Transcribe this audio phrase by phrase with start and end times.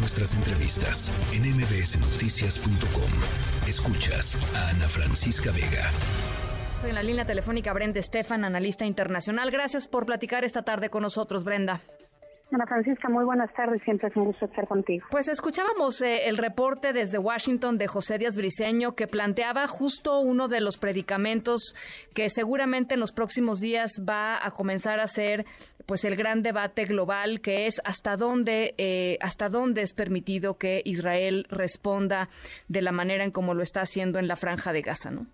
[0.00, 3.68] nuestras entrevistas en mbsnoticias.com.
[3.68, 5.90] Escuchas a Ana Francisca Vega.
[6.76, 9.50] Estoy en la línea telefónica Brenda Estefan, analista internacional.
[9.50, 11.82] Gracias por platicar esta tarde con nosotros, Brenda.
[12.52, 13.80] Ana Francisca, muy buenas tardes.
[13.84, 15.06] Siempre es un gusto estar contigo.
[15.10, 20.48] Pues escuchábamos eh, el reporte desde Washington de José Díaz Briceño que planteaba justo uno
[20.48, 21.74] de los predicamentos
[22.14, 25.46] que seguramente en los próximos días va a comenzar a ser
[25.86, 30.82] pues el gran debate global que es hasta dónde eh, hasta dónde es permitido que
[30.84, 32.28] Israel responda
[32.68, 35.26] de la manera en como lo está haciendo en la franja de Gaza, ¿no?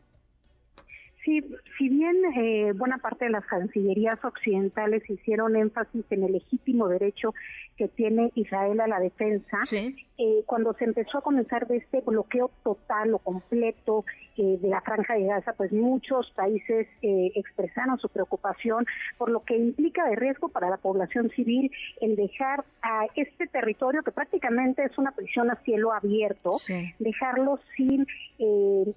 [1.27, 1.45] Sí,
[1.77, 7.35] si bien eh, buena parte de las cancillerías occidentales hicieron énfasis en el legítimo derecho
[7.77, 12.52] que tiene Israel a la defensa, eh, cuando se empezó a comenzar de este bloqueo
[12.62, 14.05] total o completo
[14.37, 18.87] eh, de la franja de Gaza, pues muchos países expresaron su preocupación
[19.19, 24.02] por lo que implica de riesgo para la población civil el dejar a este territorio
[24.05, 26.52] que prácticamente es una prisión a cielo abierto,
[27.01, 28.07] dejarlo sin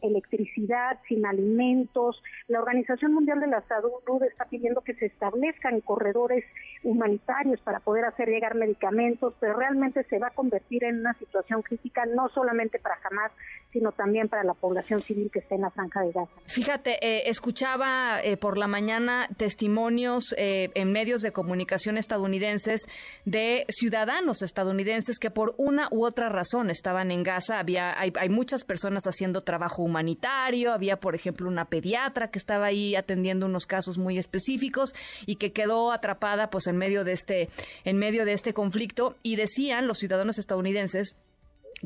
[0.01, 6.45] electricidad, sin alimentos, la Organización Mundial de la Salud está pidiendo que se establezcan corredores
[6.83, 11.61] humanitarios para poder hacer llegar medicamentos, pero realmente se va a convertir en una situación
[11.61, 13.31] crítica no solamente para Hamas,
[13.71, 16.31] sino también para la población civil que está en la franja de Gaza.
[16.45, 22.87] Fíjate, eh, escuchaba eh, por la mañana testimonios eh, en medios de comunicación estadounidenses
[23.25, 27.59] de ciudadanos estadounidenses que por una u otra razón estaban en Gaza.
[27.59, 32.65] Había, hay, hay muchas personas haciendo trabajo humanitario, había por ejemplo una pediatra que estaba
[32.65, 34.93] ahí atendiendo unos casos muy específicos
[35.27, 37.49] y que quedó atrapada pues en medio de este
[37.83, 41.15] en medio de este conflicto y decían los ciudadanos estadounidenses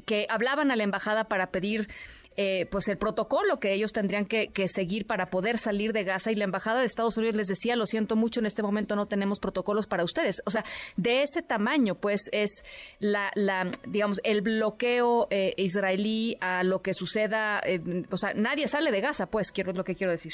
[0.06, 1.88] que hablaban a la embajada para pedir
[2.36, 6.36] eh, pues el protocolo que ellos tendrían que, seguir para poder salir de Gaza y
[6.36, 9.40] la embajada de Estados Unidos les decía lo siento mucho en este momento no tenemos
[9.40, 12.64] protocolos para ustedes o sea de ese tamaño pues es
[13.00, 18.68] la, la digamos el bloqueo eh, israelí a lo que suceda eh, o sea nadie
[18.68, 20.34] sale de Gaza pues quiero es lo que quiero decir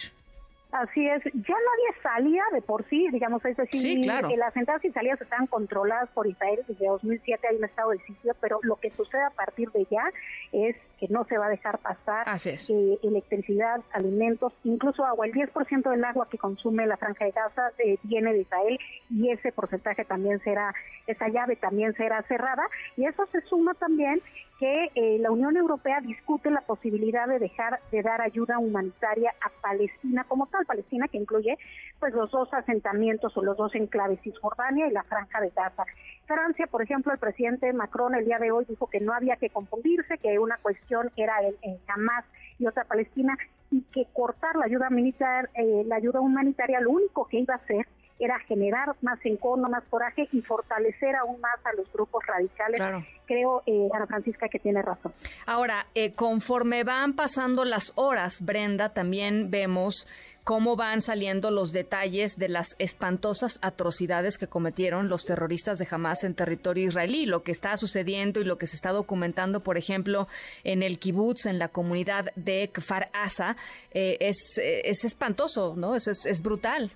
[0.72, 4.30] Así es, ya nadie salía de por sí, digamos, es decir, sí, claro.
[4.38, 8.36] las entradas y salidas están controladas por Israel desde 2007 hay un estado de sitio,
[8.40, 10.04] pero lo que sucede a partir de ya
[10.52, 15.26] es que no se va a dejar pasar eh, electricidad, alimentos, incluso agua.
[15.26, 18.78] El 10% del agua que consume la franja de Gaza eh, viene de Israel
[19.10, 20.74] y ese porcentaje también será,
[21.08, 22.64] esa llave también será cerrada
[22.98, 24.22] y eso se suma también
[24.60, 29.50] que eh, la Unión Europea discute la posibilidad de dejar de dar ayuda humanitaria a
[29.62, 31.58] Palestina como tal, Palestina que incluye
[32.00, 35.86] pues los dos asentamientos o los dos enclaves Cisjordania y la Franja de Gaza.
[36.26, 39.50] Francia, por ejemplo, el presidente Macron el día de hoy dijo que no había que
[39.50, 42.26] confundirse, que una cuestión era el, el Hamas
[42.58, 43.38] y otra Palestina
[43.72, 47.58] y que cortar la ayuda militar, eh, la ayuda humanitaria, lo único que iba a
[47.58, 47.88] hacer
[48.20, 52.82] era generar más encono, más coraje y fortalecer aún más a los grupos radicales.
[53.26, 55.14] Creo, eh, Ana Francisca, que tiene razón.
[55.46, 60.08] Ahora, eh, conforme van pasando las horas, Brenda, también vemos
[60.44, 66.24] cómo van saliendo los detalles de las espantosas atrocidades que cometieron los terroristas de Hamas
[66.24, 70.28] en territorio israelí, lo que está sucediendo y lo que se está documentando, por ejemplo,
[70.64, 73.56] en el kibutz, en la comunidad de Kfar Asa,
[73.92, 75.96] eh, es, es espantoso, ¿no?
[75.96, 76.92] Es, es brutal.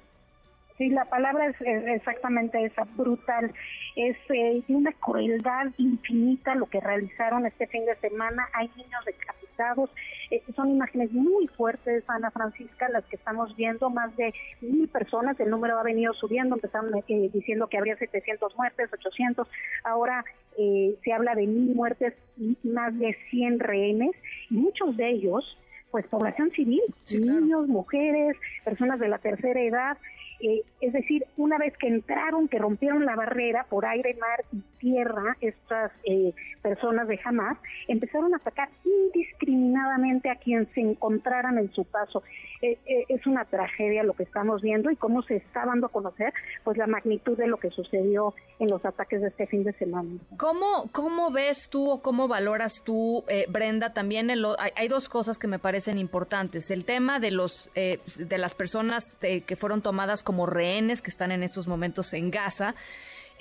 [0.78, 3.54] Sí, la palabra es, exactamente esa, brutal.
[3.96, 8.48] Es eh, una crueldad infinita lo que realizaron este fin de semana.
[8.54, 9.92] Hay niños decapitados.
[10.32, 13.92] Eh, son imágenes muy fuertes, Ana Francisca, las que estamos viendo.
[13.92, 16.56] Más de mil personas, el número ha venido subiendo.
[16.56, 19.48] Empezaron eh, diciendo que habría 700 muertes, 800.
[19.84, 24.12] Ahora se habla de mil muertes y más de 100 rehenes.
[24.50, 25.58] Y muchos de ellos
[25.94, 26.82] pues población civil,
[27.20, 28.36] niños, mujeres,
[28.66, 29.96] personas de la tercera edad,
[30.44, 34.62] eh, es decir, una vez que entraron, que rompieron la barrera por aire, mar y
[34.84, 37.58] tierra, estas eh, personas de Hamas
[37.88, 42.22] empezaron a atacar indiscriminadamente a quien se encontraran en su paso.
[42.62, 42.78] Eh,
[43.08, 46.34] es una tragedia lo que estamos viendo y cómo se está dando a conocer
[46.66, 50.10] pues la magnitud de lo que sucedió en los ataques de este fin de semana.
[50.38, 55.48] ¿Cómo, cómo ves tú o cómo valoras tú, Brenda, también hay, hay, dos cosas que
[55.48, 56.72] me parecen importantes.
[56.72, 61.44] El tema de, los, de las personas que fueron tomadas como rehenes que están en
[61.44, 62.76] estos momentos en Gaza.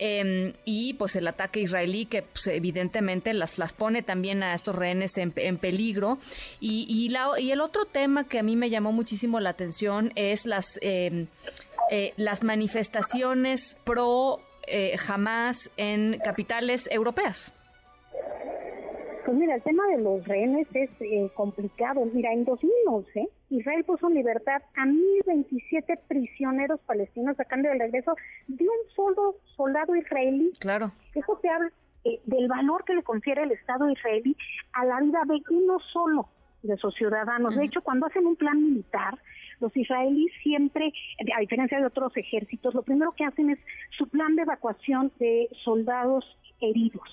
[0.04, 4.74] Em, y pues el ataque israelí que pues, evidentemente las, las pone también a estos
[4.74, 6.18] rehenes en, peligro.
[6.58, 10.12] Y, y, la, y, el otro tema que a mí me llamó muchísimo la atención
[10.16, 11.28] es las, em,
[11.92, 17.52] eh, las manifestaciones pro eh, Hamas en capitales europeas.
[19.32, 22.04] Pues mira, el tema de los rehenes es eh, complicado.
[22.12, 28.14] Mira, en 2011 Israel puso en libertad a 1.027 prisioneros palestinos sacando del regreso
[28.48, 30.52] de un solo soldado israelí.
[30.60, 30.92] Claro.
[31.14, 31.72] Eso te habla
[32.04, 34.36] eh, del valor que le confiere el Estado israelí
[34.74, 36.28] a la vida de uno solo
[36.62, 37.56] de sus ciudadanos.
[37.56, 39.18] De hecho, cuando hacen un plan militar,
[39.60, 40.92] los israelíes siempre,
[41.34, 43.58] a diferencia de otros ejércitos, lo primero que hacen es
[43.96, 46.22] su plan de evacuación de soldados
[46.60, 47.08] heridos.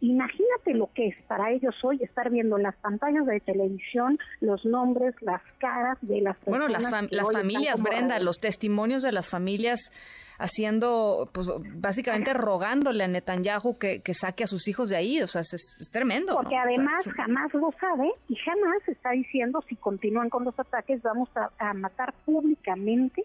[0.00, 4.64] Imagínate lo que es para ellos hoy estar viendo en las pantallas de televisión los
[4.66, 6.68] nombres, las caras de las personas.
[6.68, 9.90] Bueno, las, las familias, Brenda, los testimonios de las familias
[10.38, 15.22] haciendo, pues básicamente rogándole a Netanyahu que, que saque a sus hijos de ahí.
[15.22, 16.34] O sea, es, tremendo.
[16.34, 21.30] Porque además jamás lo sabe y jamás está diciendo si continúan con los ataques vamos
[21.58, 23.24] a matar públicamente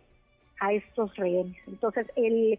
[0.62, 1.58] a estos rehenes.
[1.68, 2.58] Entonces, el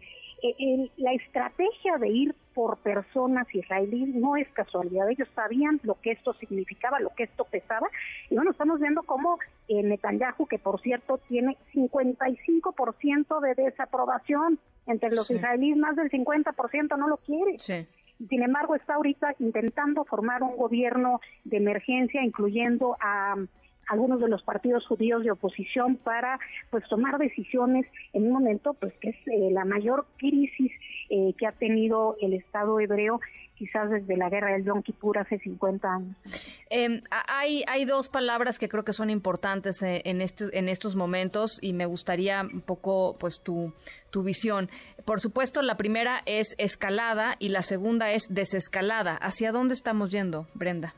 [0.97, 5.09] la estrategia de ir por personas israelíes no es casualidad.
[5.09, 7.87] Ellos sabían lo que esto significaba, lo que esto pesaba.
[8.29, 15.11] Y bueno, estamos viendo cómo eh, Netanyahu, que por cierto tiene 55% de desaprobación entre
[15.11, 17.57] los israelíes, más del 50% no lo quiere.
[17.59, 23.35] Sin embargo, está ahorita intentando formar un gobierno de emergencia, incluyendo a
[23.87, 26.39] algunos de los partidos judíos de oposición para
[26.69, 30.71] pues tomar decisiones en un momento pues que es eh, la mayor crisis
[31.09, 33.19] eh, que ha tenido el Estado hebreo
[33.55, 36.17] quizás desde la guerra del Yom Kippur hace 50 años.
[36.69, 40.95] Em, hay, hay dos palabras que creo que son importantes eh, en, este, en estos
[40.95, 43.73] momentos y me gustaría un poco pues tu,
[44.09, 44.69] tu visión.
[45.05, 49.15] Por supuesto, la primera es escalada y la segunda es desescalada.
[49.15, 50.93] ¿Hacia dónde estamos yendo, Brenda?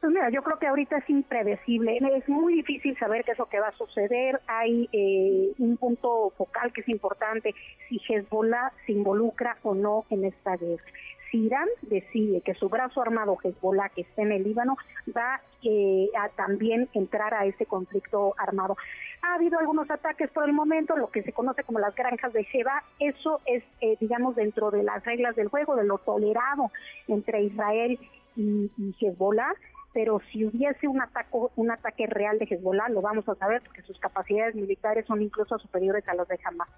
[0.00, 3.46] Pues mira, yo creo que ahorita es impredecible, es muy difícil saber qué es lo
[3.46, 7.54] que va a suceder, hay eh, un punto focal que es importante,
[7.88, 10.84] si Hezbollah se involucra o no en esta guerra.
[11.30, 14.76] Si Irán decide que su brazo armado Hezbollah, que está en el Líbano,
[15.16, 18.76] va eh, a también entrar a ese conflicto armado.
[19.22, 22.44] Ha habido algunos ataques por el momento, lo que se conoce como las granjas de
[22.44, 26.70] Sheba, eso es, eh, digamos, dentro de las reglas del juego, de lo tolerado
[27.08, 27.98] entre Israel
[28.36, 29.54] y, y Hezbollah
[29.96, 33.80] pero si hubiese un ataque, un ataque real de Hezbollah, lo vamos a saber porque
[33.80, 36.68] sus capacidades militares son incluso superiores a las de Hamas.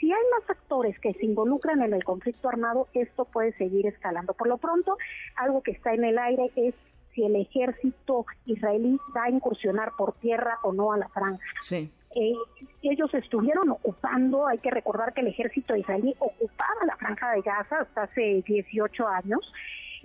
[0.00, 4.32] Si hay más actores que se involucran en el conflicto armado, esto puede seguir escalando.
[4.32, 4.96] Por lo pronto,
[5.36, 6.74] algo que está en el aire es
[7.14, 11.44] si el ejército israelí va a incursionar por tierra o no a la franja.
[11.60, 11.92] Sí.
[12.14, 12.32] Eh,
[12.80, 17.80] ellos estuvieron ocupando, hay que recordar que el ejército israelí ocupaba la franja de Gaza
[17.80, 19.52] hasta hace 18 años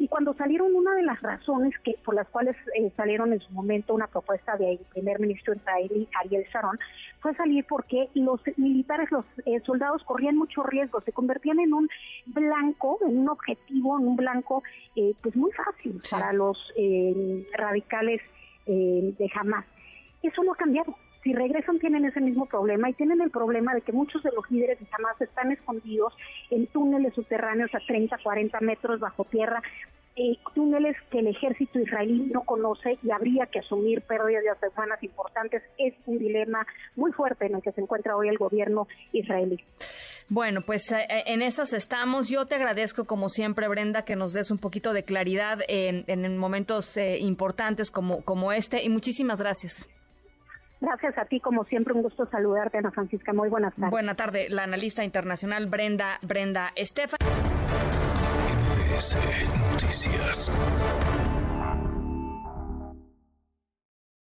[0.01, 3.51] y cuando salieron, una de las razones que por las cuales eh, salieron en su
[3.51, 6.79] momento una propuesta del primer ministro israelí Ariel Sharon
[7.19, 11.87] fue salir porque los militares, los eh, soldados corrían mucho riesgo, se convertían en un
[12.25, 14.63] blanco, en un objetivo, en un blanco
[14.95, 16.57] eh, pues muy fácil para los
[17.53, 18.21] radicales
[18.65, 19.65] de Hamas.
[20.23, 23.81] Eso no ha cambiado si regresan tienen ese mismo problema y tienen el problema de
[23.81, 26.13] que muchos de los líderes de Hamas están escondidos
[26.49, 29.61] en túneles subterráneos a 30, 40 metros bajo tierra,
[30.15, 35.01] eh, túneles que el ejército israelí no conoce y habría que asumir pérdidas de humanas
[35.03, 35.63] importantes.
[35.77, 36.65] Es un dilema
[36.95, 39.63] muy fuerte en el que se encuentra hoy el gobierno israelí.
[40.27, 42.29] Bueno, pues eh, eh, en esas estamos.
[42.29, 46.37] Yo te agradezco, como siempre, Brenda, que nos des un poquito de claridad en, en
[46.37, 49.87] momentos importantes como, como este y muchísimas gracias.
[50.81, 53.31] Gracias a ti, como siempre, un gusto saludarte, Ana Francisca.
[53.33, 53.91] Muy buenas tardes.
[53.91, 57.19] Buena tarde, la analista internacional Brenda, Brenda Estefan.
[59.71, 60.51] Noticias.